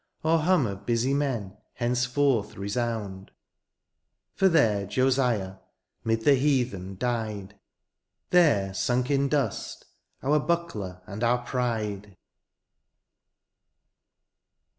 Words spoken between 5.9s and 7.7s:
*mid the heathen^ died.